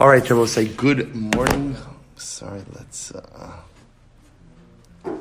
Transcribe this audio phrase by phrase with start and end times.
[0.00, 1.76] All right, we'll say good morning.
[2.16, 3.12] Sorry, let's.
[3.14, 3.52] Uh...
[5.04, 5.14] All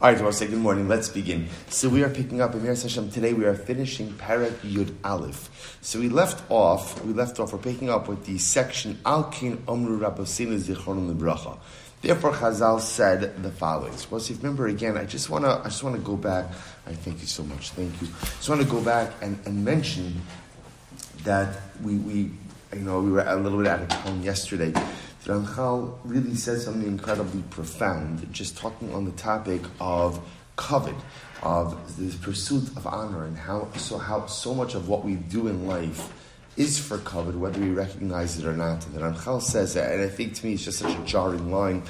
[0.00, 0.86] right, we'll say good morning.
[0.86, 1.48] Let's begin.
[1.68, 3.32] So we are picking up Amir Hashem today.
[3.32, 5.76] We are finishing Parak Yud Aleph.
[5.80, 7.04] So we left off.
[7.04, 7.52] We left off.
[7.52, 11.58] We're picking up with the section Al Kin Omru Rabbosinu Zichron Lebracha.
[12.02, 13.96] Therefore, Chazal said the following.
[13.96, 15.50] So, if you remember again, I just want to.
[15.50, 16.46] I just want to go back.
[16.86, 17.70] I thank you so much.
[17.70, 18.06] Thank you.
[18.06, 20.22] I just want to go back and, and mention
[21.24, 22.30] that we, we
[22.76, 24.70] you know, we were a little bit out of time yesterday.
[25.24, 30.20] Ramchal really said something incredibly profound, just talking on the topic of
[30.58, 30.94] kavod,
[31.42, 35.48] of the pursuit of honor, and how so how so much of what we do
[35.48, 36.12] in life
[36.56, 38.86] is for kavod, whether we recognize it or not.
[38.86, 41.50] And the Ramchal says that, and I think to me it's just such a jarring
[41.50, 41.82] line.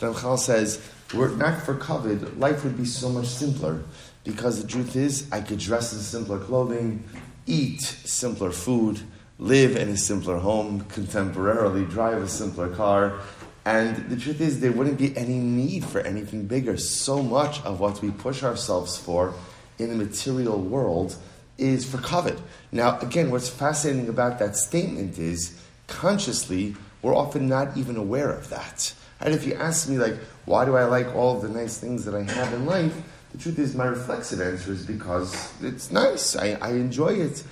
[0.00, 3.84] The Ramchal says, were it not for kavod, life would be so much simpler.
[4.24, 7.04] Because the truth is, I could dress in simpler clothing,
[7.46, 9.00] eat simpler food,
[9.38, 13.18] live in a simpler home, contemporarily drive a simpler car.
[13.64, 16.76] And the truth is, there wouldn't be any need for anything bigger.
[16.76, 19.34] So much of what we push ourselves for
[19.78, 21.16] in the material world
[21.58, 22.40] is for kavod.
[22.72, 28.48] Now, again, what's fascinating about that statement is consciously, we're often not even aware of
[28.50, 28.92] that.
[29.20, 32.14] And if you ask me, like, why do I like all the nice things that
[32.14, 32.94] I have in life?
[33.32, 36.36] The truth is, my reflexive answer is because it's nice.
[36.36, 37.42] I, I enjoy it.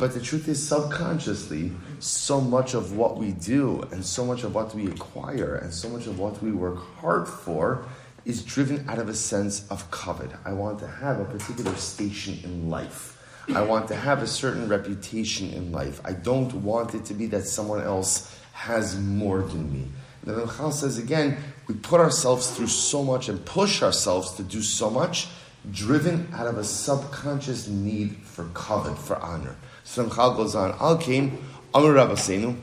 [0.00, 4.54] But the truth is, subconsciously, so much of what we do and so much of
[4.54, 7.84] what we acquire and so much of what we work hard for
[8.24, 10.34] is driven out of a sense of kavod.
[10.46, 13.18] I want to have a particular station in life.
[13.54, 16.00] I want to have a certain reputation in life.
[16.02, 19.86] I don't want it to be that someone else has more than me.
[20.24, 21.36] And then Chal says again,
[21.68, 25.28] we put ourselves through so much and push ourselves to do so much,
[25.70, 29.56] driven out of a subconscious need for kavod, for honor.
[29.90, 30.72] Simchal goes on.
[30.80, 31.36] Al came
[31.74, 32.56] Amr Rabbeinu,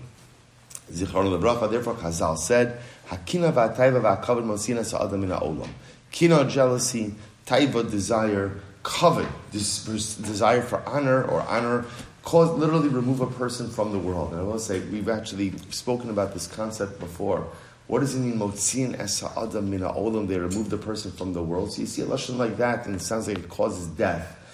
[0.89, 1.70] Zichron Lebracha.
[1.70, 5.67] Therefore, Chazal said, Hakina v'atayva v'akavod mosina sa'adam min ha'olam.
[6.09, 7.14] Kina, jealousy,
[7.45, 9.83] taiva, desire, kavod, this
[10.16, 11.86] desire for honor or honor,
[12.23, 14.32] cause literally remove a person from the world.
[14.32, 17.45] And I will say, we've actually spoken about this concept before.
[17.87, 20.30] What does it mean, motzin es ha'adam min ha'olam?
[20.30, 21.73] They remove the person from the world.
[21.73, 24.45] So you see a lesson like that, and it sounds like it causes death.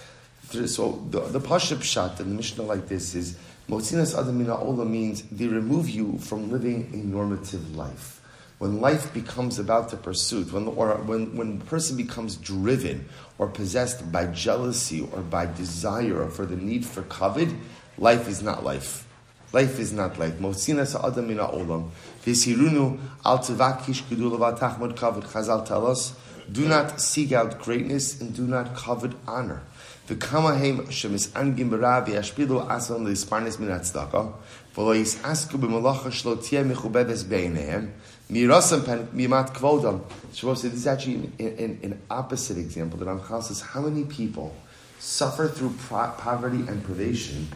[0.54, 3.36] So the, the Pashup shot in the Mishnah like this is
[3.68, 8.20] Motzinas Adamina Ola means they remove you from living a normative life.
[8.58, 13.48] When life becomes about the pursuit, when, or when, when a person becomes driven or
[13.48, 17.52] possessed by jealousy or by desire or for the need for kavod,
[17.98, 19.08] life is not life.
[19.52, 20.34] Life is not life.
[20.34, 21.90] Motzinas Adamina Olam.
[22.24, 25.24] Visirunu al tevakish gedulavat tachmod kavod.
[25.24, 26.14] Chazal tell us,
[26.50, 29.62] do not seek out greatness and do not covet honor.
[30.06, 34.34] The kamahem shemis angim berav yashpilu ason leisparnes min atzdaka.
[34.76, 37.90] V'lo yisasku b'malacha shlo tia mechubeves beinehem.
[38.30, 40.02] Mirasam pen mimat kvodam.
[40.34, 44.54] Shabbos this is actually an, opposite example that Ramchal says how many people
[44.98, 47.48] suffer through poverty and privation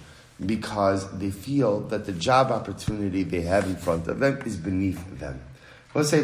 [0.46, 5.18] because they feel that the job opportunity they have in front of them is beneath
[5.18, 5.38] them.
[5.94, 6.22] Let's say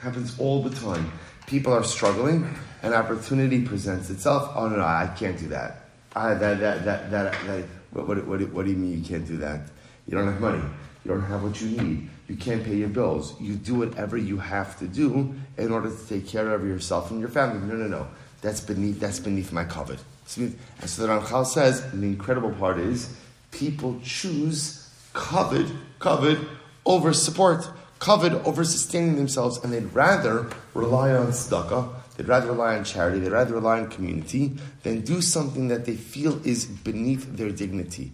[0.00, 1.10] happens all the time.
[1.46, 2.48] People are struggling
[2.86, 5.88] an opportunity presents itself, oh no, no, I can't do that.
[6.14, 9.26] I, that, that, that, that, that what, what, what, what do you mean you can't
[9.26, 9.60] do that?
[10.06, 10.62] You don't have money.
[11.04, 12.08] You don't have what you need.
[12.28, 13.38] You can't pay your bills.
[13.40, 17.20] You do whatever you have to do in order to take care of yourself and
[17.20, 17.66] your family.
[17.66, 18.08] No, no, no.
[18.40, 19.98] That's beneath, that's beneath my kavod.
[20.36, 23.14] And so the Ramchal says, and the incredible part is,
[23.50, 25.70] people choose kavod,
[26.00, 26.46] kavod
[26.84, 27.68] over support,
[28.00, 33.18] kavod over sustaining themselves, and they'd rather rely on tzedakah They'd rather rely on charity,
[33.20, 38.12] they'd rather rely on community than do something that they feel is beneath their dignity.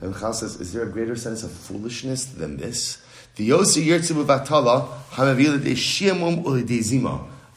[0.00, 3.02] And Chal says, is there a greater sense of foolishness than this?
[3.36, 3.50] The.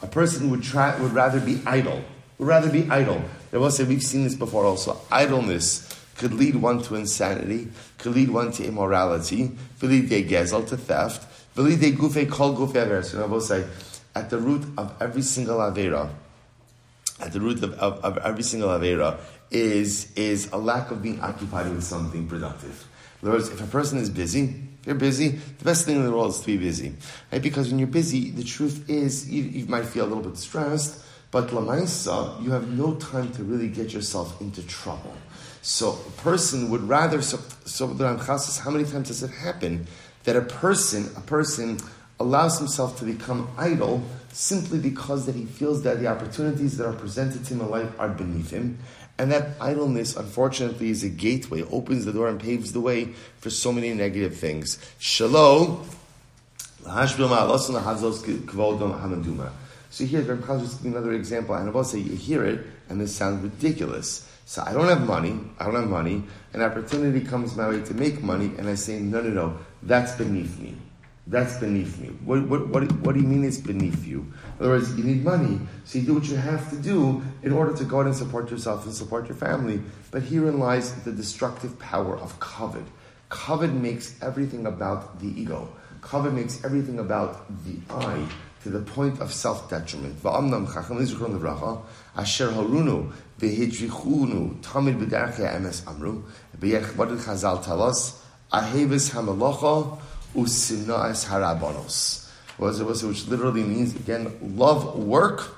[0.01, 2.03] A person would try would rather be idle.
[2.37, 3.21] Would rather be idle.
[3.51, 4.99] They will say we've seen this before also.
[5.11, 5.87] Idleness
[6.17, 7.69] could lead one to insanity,
[7.99, 11.25] could lead one to immorality, could lead to gezel, to theft,
[11.57, 13.13] V'lidei gufe kol gufe averis.
[13.13, 13.65] And I will say,
[14.13, 16.09] at the root of every single avera,
[17.19, 19.19] at the root of, of, of, every single avera
[19.49, 22.85] is, is a lack of being occupied with something productive.
[23.21, 24.43] In other words, if a person is busy,
[24.81, 26.93] if you're busy, the best thing in the world is to be busy.
[27.31, 27.41] Right?
[27.41, 31.03] Because when you're busy, the truth is, you, you might feel a little bit stressed,
[31.31, 35.13] but lamaisa, you have no time to really get yourself into trouble.
[35.63, 39.87] So a person would rather, so, so how many times does it happen
[40.27, 41.79] that a person, a person
[42.19, 44.03] allows himself to become idle
[44.33, 47.89] simply because that he feels that the opportunities that are presented to him in life
[47.97, 48.77] are beneath him.
[49.17, 53.49] And that idleness, unfortunately, is a gateway, opens the door and paves the way for
[53.49, 54.77] so many negative things.
[54.99, 55.87] Shalom.
[59.89, 63.43] So here, Reb give me another example, and say you hear it, and this sounds
[63.43, 64.29] ridiculous.
[64.45, 66.23] So I don't have money, I don't have money,
[66.53, 70.13] an opportunity comes my way to make money, and I say, no, no, no, that's
[70.13, 70.75] beneath me.
[71.27, 72.07] That's beneath me.
[72.23, 74.19] What, what, what, what do you mean it's beneath you?
[74.19, 77.51] In other words, you need money, so you do what you have to do in
[77.51, 79.81] order to go out and support yourself and support your family.
[80.11, 82.85] But herein lies the destructive power of covet.
[83.29, 85.67] Kavod makes everything about the ego.
[85.99, 88.25] Kavod makes everything about the I
[88.63, 89.31] to the point of
[94.95, 96.23] b'derche emes amru
[96.59, 98.15] b'yechvadid chazal talos
[98.51, 99.99] ahevis hamalacha
[100.35, 102.23] usina'es harabanos.
[102.57, 105.55] Which literally means, again, love work,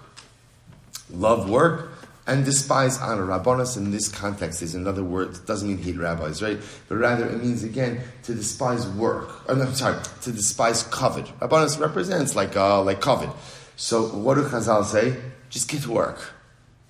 [1.10, 1.89] love work,
[2.30, 3.26] and despise honor.
[3.26, 5.36] Rabbanos in this context is another word.
[5.36, 6.60] It doesn't mean hate rabbis, right?
[6.88, 9.42] But rather it means again to despise work.
[9.50, 11.26] Oh, I'm sorry, to despise kavod.
[11.40, 13.36] Rabbanos represents like uh, like kavod.
[13.76, 15.18] So what do Chazal say?
[15.50, 16.34] Just get to work.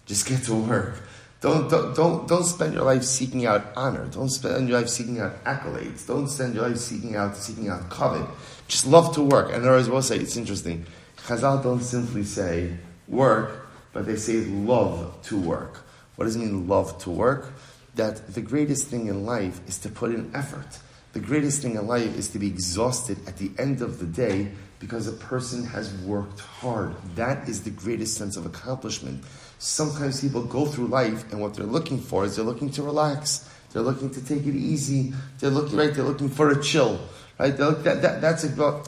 [0.05, 1.01] Just get to work.
[1.41, 4.07] Don't, don't, don't, don't spend your life seeking out honor.
[4.07, 6.05] Don't spend your life seeking out accolades.
[6.05, 8.29] Don't spend your life seeking out seeking out kavod.
[8.67, 9.53] Just love to work.
[9.53, 10.85] And I will say, it's interesting.
[11.17, 12.75] Chazal don't simply say
[13.07, 15.85] work, but they say love to work.
[16.15, 17.53] What does it mean, love to work?
[17.95, 20.79] That the greatest thing in life is to put in effort.
[21.13, 24.51] The greatest thing in life is to be exhausted at the end of the day
[24.79, 26.93] because a person has worked hard.
[27.15, 29.23] That is the greatest sense of accomplishment.
[29.57, 33.49] Sometimes people go through life and what they're looking for is they're looking to relax.
[33.71, 35.13] They're looking to take it easy.
[35.39, 35.93] They're looking right.
[35.93, 36.99] They're looking for a chill.
[37.39, 37.57] Right.
[37.57, 38.87] Look, that, that, that's about.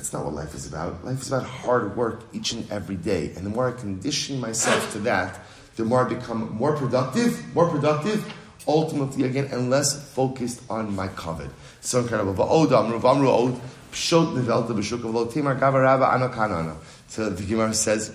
[0.00, 1.04] That's not what life is about.
[1.04, 3.34] Life is about hard work each and every day.
[3.36, 5.40] And the more I condition myself to that,
[5.76, 7.54] the more I become more productive.
[7.54, 8.24] More productive.
[8.66, 11.50] Ultimately, again, and less focused on my kavod.
[11.82, 12.46] So incredible.
[17.08, 18.08] So the Gemara says,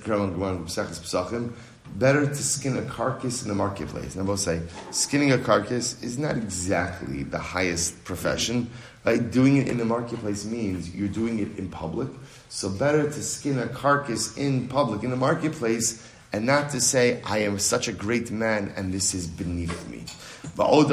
[1.97, 4.15] better to skin a carcass in the marketplace.
[4.15, 8.71] And I will say, skinning a carcass is not exactly the highest profession.
[9.05, 9.31] Right?
[9.31, 12.07] Doing it in the marketplace means you're doing it in public.
[12.49, 17.21] So better to skin a carcass in public, in the marketplace, and not to say,
[17.23, 20.03] I am such a great man and this is beneath me.
[20.57, 20.87] Oh,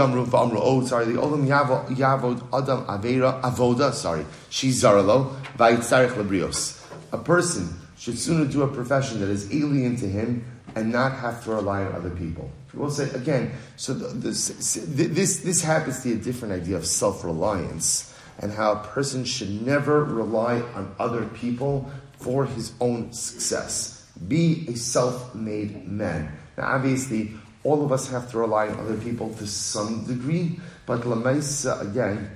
[0.87, 6.85] sorry, the Olam Yavod Adam Avera Avoda, sorry, she's Zaralo, Vaitzarech Labrios.
[7.13, 10.45] A person should sooner do a profession that is alien to him
[10.75, 12.51] and not have to rely on other people.
[12.75, 13.53] We'll say again.
[13.77, 14.49] So this
[14.89, 19.25] this this happens to be a different idea of self reliance and how a person
[19.25, 24.07] should never rely on other people for his own success.
[24.27, 26.33] Be a self made man.
[26.57, 27.33] Now, obviously,
[27.65, 32.31] all of us have to rely on other people to some degree, but lamaisa again,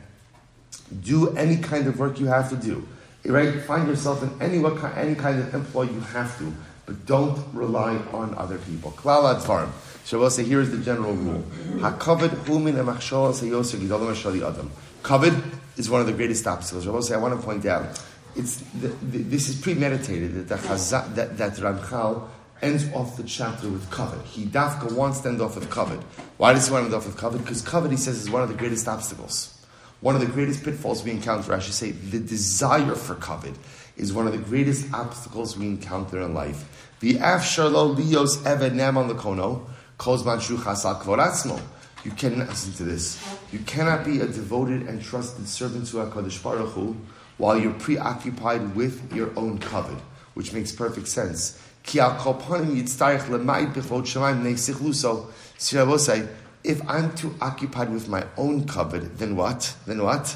[1.02, 2.86] do any kind of work you have to do.
[3.24, 3.62] Right?
[3.62, 6.52] Find yourself in any what, any kind of employ you have to
[6.86, 8.92] but don't rely on other people.
[8.92, 9.70] Klal advarim.
[10.04, 11.42] So we'll say here is the general rule.
[11.80, 14.70] Hakavod humin adam.
[15.02, 15.44] Kavod
[15.76, 16.86] is one of the greatest obstacles.
[16.86, 18.00] I will say I want to point out
[18.36, 22.28] it's the, the, this is premeditated that the Chazal, that, that Ramchal
[22.62, 24.22] ends off the chapter with kavod.
[24.24, 26.02] He dafka wants to end off with kavod.
[26.36, 27.38] Why does he want to end off with kavod?
[27.38, 29.52] Because kavod, he says, is one of the greatest obstacles.
[30.00, 33.54] One of the greatest pitfalls we encounter, I should say, the desire for kavod
[33.96, 36.85] is one of the greatest obstacles we encounter in life.
[36.98, 39.66] The afshalo lios eved naman lekono
[39.98, 41.60] kozman shu chasal kvoratzmo.
[42.04, 43.22] You cannot listen to this.
[43.52, 46.96] You cannot be a devoted and trusted servant to Hakadosh Baruch Hu
[47.36, 50.00] while you're preoccupied with your own kavod,
[50.32, 51.60] which makes perfect sense.
[51.82, 55.26] Ki al lemaid shemaim neisichluso.
[55.58, 56.26] So I will say,
[56.64, 59.74] if I'm too occupied with my own kavod, then what?
[59.86, 60.34] Then what?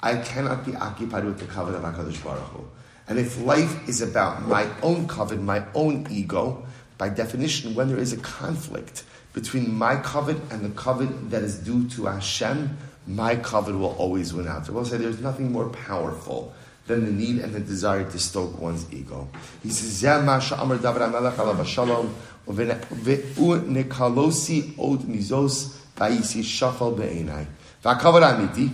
[0.00, 2.66] I cannot be occupied with the kavod of Hakadosh Baruch Hu.
[3.08, 6.64] And if life is about my own kavod, my own ego,
[6.98, 11.58] by definition, when there is a conflict between my kavod and the kavod that is
[11.58, 12.76] due to Hashem,
[13.06, 14.68] my kavod will always win out.
[14.68, 16.52] I will say there's nothing more powerful
[16.86, 19.28] than the need and the desire to stoke one's ego.
[19.62, 22.14] He says, Amar David Amelech alav shalom,
[22.46, 27.46] nekalosi od mizos, shafal be'enai.
[27.84, 28.70] V'akavod amiti,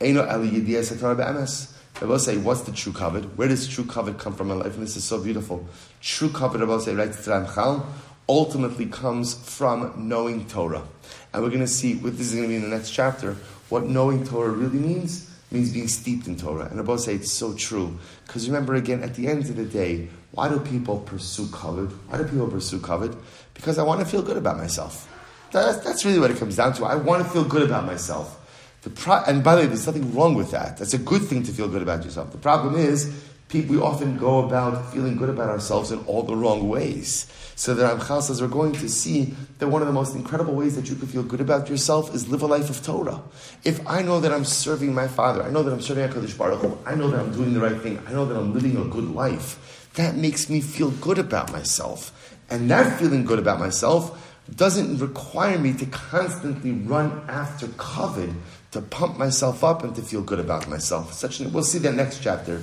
[0.00, 1.75] eli yidiyah be'emes.
[2.00, 3.36] I will say, what's the true kavod?
[3.36, 4.74] Where does true kavod come from in life?
[4.74, 5.66] And this is so beautiful.
[6.02, 7.86] True kavod, I will say, right, Ramchal,
[8.28, 10.82] ultimately comes from knowing Torah.
[11.32, 13.36] And we're going to see, what this is going to be in the next chapter,
[13.70, 15.30] what knowing Torah really means.
[15.50, 16.66] Means being steeped in Torah.
[16.66, 17.96] And I will say it's so true.
[18.26, 21.90] Because remember, again, at the end of the day, why do people pursue kavod?
[22.08, 23.16] Why do people pursue kavod?
[23.54, 25.08] Because I want to feel good about myself.
[25.52, 26.84] That's, that's really what it comes down to.
[26.84, 28.42] I want to feel good about myself.
[28.90, 30.76] Pro- and by the way, there's nothing wrong with that.
[30.78, 32.32] That's a good thing to feel good about yourself.
[32.32, 33.12] The problem is,
[33.48, 37.30] people, we often go about feeling good about ourselves in all the wrong ways.
[37.58, 40.76] So the Ramchal says we're going to see that one of the most incredible ways
[40.76, 43.22] that you can feel good about yourself is live a life of Torah.
[43.64, 46.60] If I know that I'm serving my Father, I know that I'm serving HaKadosh Baruch
[46.60, 48.84] Hu, I know that I'm doing the right thing, I know that I'm living a
[48.84, 52.38] good life, that makes me feel good about myself.
[52.50, 54.22] And that feeling good about myself
[54.54, 58.34] doesn't require me to constantly run after kavod
[58.72, 61.12] to pump myself up and to feel good about myself.
[61.12, 62.62] Such we'll see that next chapter.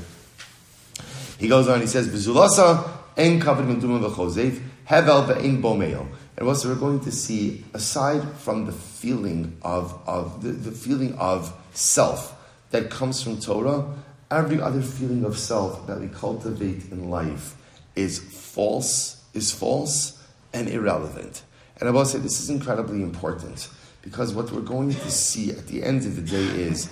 [1.37, 1.81] He goes on.
[1.81, 6.07] He says, "V'zulasa en v'chozev hevel ve'en bomeo."
[6.37, 11.15] And also, we're going to see, aside from the feeling of, of the, the feeling
[11.15, 12.35] of self
[12.71, 13.85] that comes from Torah,
[14.31, 17.55] every other feeling of self that we cultivate in life
[17.95, 21.43] is false, is false and irrelevant.
[21.79, 23.69] And I will say this is incredibly important
[24.03, 26.89] because what we're going to see at the end of the day is,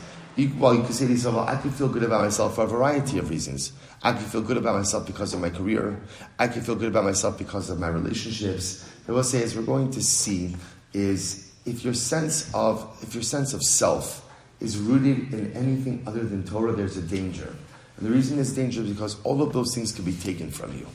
[0.58, 2.68] well, you could say to yourself, well, I could feel good about myself for a
[2.68, 3.74] variety of reasons.
[4.02, 6.00] I could feel good about myself because of my career.
[6.40, 8.90] I could feel good about myself because of my relationships.
[9.08, 10.56] I will say, as we're going to see,
[10.94, 14.28] is if your sense of if your sense of self
[14.60, 17.54] is rooted in anything other than Torah, there's a danger.
[17.98, 20.76] And the reason it's danger is because all of those things can be taken from
[20.78, 20.88] you.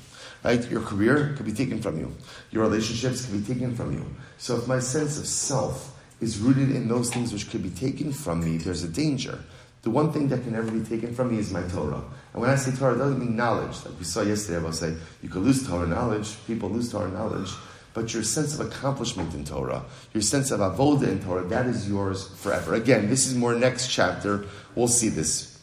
[0.43, 0.69] Right?
[0.71, 2.15] Your career could be taken from you.
[2.51, 4.05] Your relationships could be taken from you.
[4.39, 8.13] So if my sense of self is rooted in those things which could be taken
[8.13, 9.39] from me, there's a danger.
[9.83, 12.03] The one thing that can never be taken from me is my Torah.
[12.33, 13.85] And when I say Torah, it doesn't mean knowledge.
[13.85, 17.11] Like we saw yesterday, I will say, you could lose Torah knowledge, people lose Torah
[17.11, 17.53] knowledge,
[17.95, 21.89] but your sense of accomplishment in Torah, your sense of avoda in Torah, that is
[21.89, 22.75] yours forever.
[22.75, 24.45] Again, this is more next chapter.
[24.75, 25.57] We'll see this.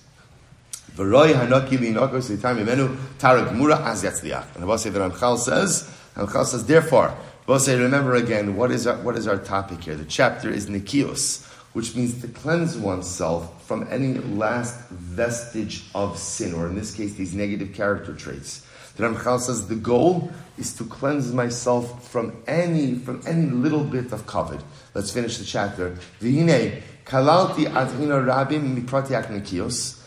[0.96, 1.32] And will
[2.22, 2.62] say that
[5.12, 7.14] Ramchal says, Ramchal says, therefore,
[7.46, 9.96] We'll say, remember again, what is our, what is our topic here?
[9.96, 16.54] The chapter is Nikios, which means to cleanse oneself from any last vestige of sin,
[16.54, 18.66] or in this case, these negative character traits.
[18.96, 24.14] The Ramchal says the goal is to cleanse myself from any from any little bit
[24.14, 24.64] of kavod.
[24.94, 25.98] Let's finish the chapter.
[26.22, 30.00] Kalalti rabim mipratiak nikios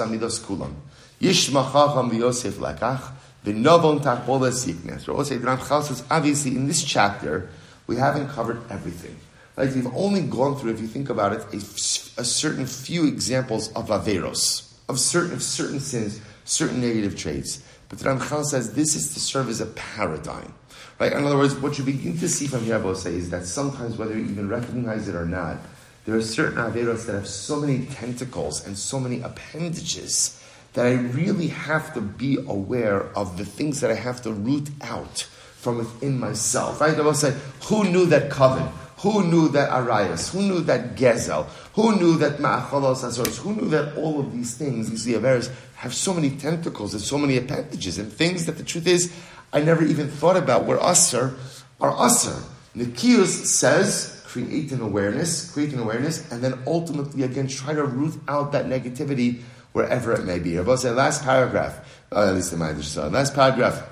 [0.00, 0.74] amidos kulam
[1.20, 5.08] v'yosef the novel tachbola sickness.
[5.08, 7.48] Or also, Ram says, obviously, in this chapter,
[7.86, 9.16] we haven't covered everything.
[9.56, 9.72] Right?
[9.74, 13.88] We've only gone through, if you think about it, a, a certain few examples of
[13.88, 17.62] averos, of certain, of certain sins, certain negative traits.
[17.88, 20.54] But Ram Ramchal says this is to serve as a paradigm.
[20.98, 21.12] Right?
[21.12, 23.96] In other words, what you begin to see from here, I say, is that sometimes,
[23.96, 25.58] whether you even recognize it or not,
[26.04, 30.42] there are certain averos that have so many tentacles and so many appendages
[30.78, 34.70] that I really have to be aware of the things that I have to root
[34.80, 35.22] out
[35.56, 36.80] from within myself.
[36.80, 36.96] Right?
[36.96, 38.70] I will say, who knew that kavod?
[38.98, 40.32] Who knew that Arias?
[40.32, 41.46] Who knew that Gezel?
[41.74, 43.38] Who knew that Ma'acholos Azoros?
[43.38, 47.18] Who knew that all of these things, these Averos, have so many tentacles and so
[47.18, 49.12] many appendages and things that the truth is,
[49.52, 51.34] I never even thought about were usher,
[51.80, 52.40] are usher.
[52.76, 58.14] Nikius says, create an awareness, create an awareness, and then ultimately again try to root
[58.28, 59.42] out that negativity
[59.78, 60.58] wherever it may be.
[60.58, 63.82] Rabbi say last paragraph, uh, at least in my last paragraph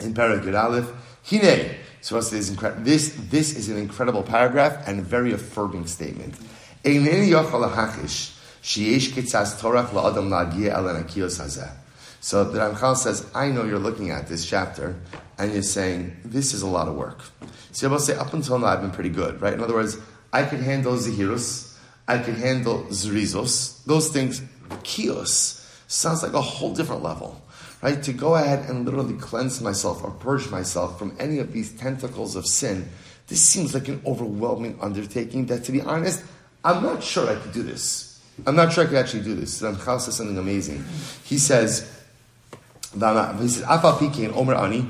[0.00, 0.90] in paragraph Aleph,
[1.28, 1.76] Hine.
[2.00, 6.34] So this, this, this is an incredible paragraph and a very affirming statement.
[6.84, 6.90] So
[12.44, 14.96] the Ramchal says, I know you're looking at this chapter
[15.38, 17.20] and you're saying, this is a lot of work.
[17.72, 19.52] So to say, up until now, I've been pretty good, right?
[19.54, 19.98] In other words,
[20.32, 21.76] I could handle Zahirus,
[22.06, 24.40] I could handle Zerizos, those things,
[24.84, 27.40] Kios, sounds like a whole different level,
[27.82, 28.02] right?
[28.02, 32.36] To go ahead and literally cleanse myself or purge myself from any of these tentacles
[32.36, 32.88] of sin,
[33.28, 36.24] this seems like an overwhelming undertaking that, to be honest,
[36.64, 38.20] I'm not sure I could do this.
[38.46, 39.60] I'm not sure I could actually do this.
[39.60, 40.84] Ramchal says something amazing.
[41.24, 41.80] He says,
[42.92, 44.88] he says, Afal Piki Omer Ani,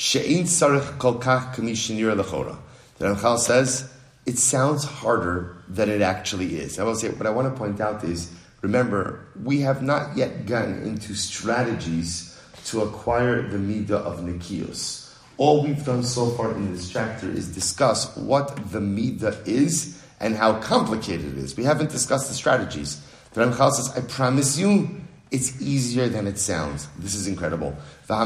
[0.00, 2.56] She'in sarich kol kach kamishinir lechora.
[2.96, 3.92] The Ramchal says
[4.24, 6.78] it sounds harder than it actually is.
[6.78, 10.46] I will say what I want to point out is remember we have not yet
[10.46, 15.12] gone into strategies to acquire the midah of nikios.
[15.36, 20.36] All we've done so far in this chapter is discuss what the midah is and
[20.36, 21.56] how complicated it is.
[21.56, 23.00] We haven't discussed the strategies.
[23.32, 25.00] The Ramchal says, I promise you,
[25.30, 26.88] it's easier than it sounds.
[26.98, 27.74] This is incredible.
[28.08, 28.24] I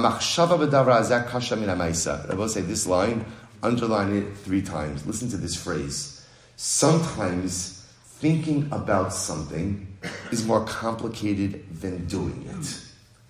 [2.34, 3.24] will say this line,
[3.62, 5.06] underline it three times.
[5.06, 6.26] Listen to this phrase.
[6.56, 7.83] Sometimes
[8.18, 9.86] thinking about something
[10.30, 12.80] is more complicated than doing it.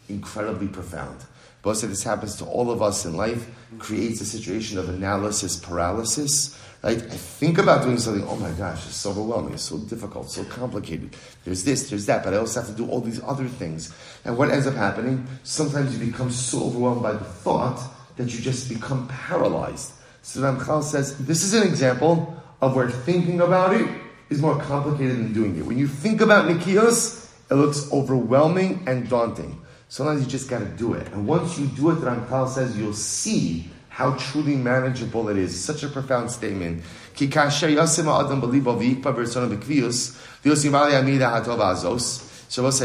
[0.08, 1.24] Incredibly profound.
[1.62, 3.48] Both say this happens to all of us in life,
[3.78, 6.60] creates a situation of analysis paralysis.
[6.82, 6.98] Right?
[6.98, 10.44] I think about doing something, oh my gosh, it's so overwhelming, it's so difficult, so
[10.44, 11.16] complicated.
[11.44, 13.94] There's this, there's that, but I also have to do all these other things.
[14.26, 17.80] And what ends up happening, sometimes you become so overwhelmed by the thought
[18.16, 19.92] that you just become paralyzed.
[20.20, 23.88] So Ramchal says, this is an example of where thinking about it
[24.30, 25.64] is more complicated than doing it.
[25.64, 29.60] When you think about Nikios, it looks overwhelming and daunting.
[29.88, 31.06] Sometimes you just got to do it.
[31.12, 35.62] And once you do it, Ramchal says, you'll see how truly manageable it is.
[35.62, 36.82] Such a profound statement.
[37.14, 37.26] Say,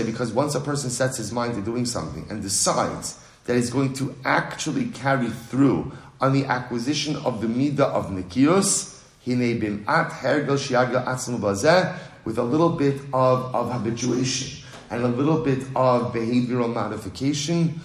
[0.04, 3.94] because once a person sets his mind to doing something and decides that he's going
[3.94, 5.92] to actually carry through
[6.22, 8.99] on the acquisition of the midah of Nikios,
[12.26, 17.80] with a little bit of, of habituation and a little bit of behavioral modification,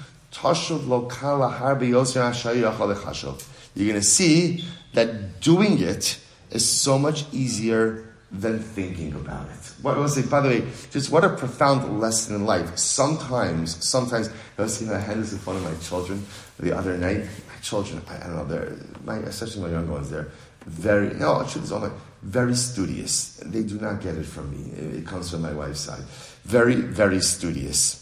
[3.75, 6.19] you're going to see that doing it
[6.51, 9.73] is so much easier than thinking about it.
[9.83, 12.77] What was say, by the way, just what a profound lesson in life.
[12.77, 16.25] Sometimes, sometimes, I was seeing, I had this in front of my children
[16.59, 17.21] the other night.
[17.49, 20.31] My children, I, I don't know, they're, my, especially my young ones, they're
[20.67, 21.91] very, no, actually, it's all
[22.23, 23.37] very studious.
[23.45, 24.99] They do not get it from me.
[24.99, 26.03] It comes from my wife's side.
[26.45, 28.01] Very, very studious.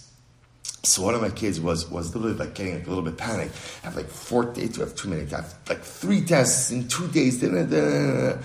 [0.84, 3.54] So one of my kids was was literally like getting like a little bit panicked.
[3.82, 5.22] I have like four days to have too many.
[5.22, 7.40] I have like three tests in two days.
[7.42, 8.40] And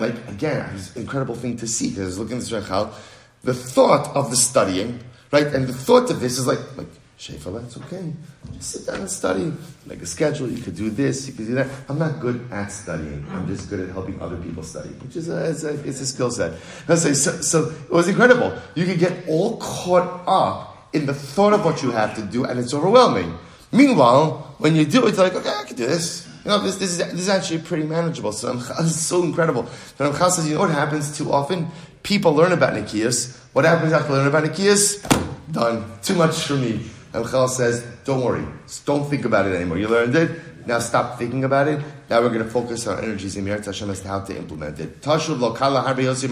[0.00, 2.94] like again, it was an incredible thing to see because I was looking at this.
[3.42, 5.00] The thought of the studying,
[5.32, 8.12] right, and the thought of this is like like Shefa, that's okay.
[8.54, 9.52] Just sit down and study.
[9.86, 10.48] Make a schedule.
[10.48, 11.26] You could do this.
[11.26, 11.66] You could do that.
[11.88, 13.26] I'm not good at studying.
[13.30, 16.06] I'm just good at helping other people study, which is a, it's a, it's a
[16.06, 16.56] skill set.
[16.86, 18.56] so, so it was incredible.
[18.76, 22.44] You could get all caught up in the thought of what you have to do,
[22.44, 23.36] and it's overwhelming.
[23.72, 26.24] Meanwhile, when you do it, it's like, okay, I can do this.
[26.44, 28.30] You know, this, this, is, this is actually pretty manageable.
[28.30, 29.66] So it's so incredible.
[29.66, 31.66] So Ramchal says, you know what happens too often?
[32.04, 33.36] People learn about Nikias.
[33.54, 35.02] What happens after learning about Nikias?
[35.50, 35.84] Done.
[36.00, 36.88] Too much for me.
[37.12, 38.44] And Chal says, don't worry.
[38.84, 39.78] don't think about it anymore.
[39.78, 40.66] You learned it.
[40.66, 41.82] Now stop thinking about it.
[42.10, 44.78] Now we're going to focus our energies in Meretz Hashem as to how to implement
[44.80, 45.00] it.
[45.00, 46.28] Tashud lo kala harbe yosim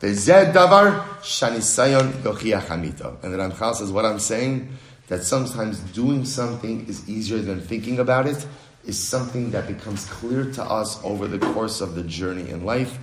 [0.00, 3.22] davar shanisayon hamito.
[3.24, 4.68] And the Ramchal says, what I'm saying,
[5.08, 8.46] that sometimes doing something is easier than thinking about it,
[8.88, 12.98] is something that becomes clear to us over the course of the journey in life.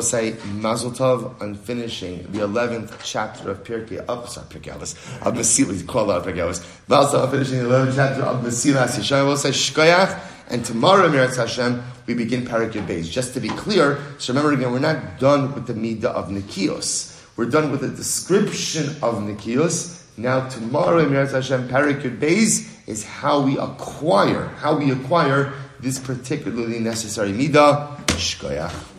[0.00, 4.94] say Mazel Tov on finishing the 11th chapter of Pirkei Avos, sorry, Pirkei Avos,
[5.26, 6.64] of Mesilas, call out Pirkei Avos.
[6.88, 9.26] Mazel Tov finishing the 11th chapter of Mesilas Yesharim.
[9.26, 10.18] both say Shkoyach,
[10.48, 13.10] and tomorrow, Meretz Hashem, we begin Parakir Beis.
[13.10, 17.12] Just to be clear, so remember again, we're not done with the Midah of Nikios.
[17.36, 20.02] We're done with the description of Nikios.
[20.16, 26.78] Now, tomorrow, Meretz Hashem, Parakir Beis is how we acquire, how we acquire this particularly
[26.78, 28.95] necessary Midah, Shkoyach.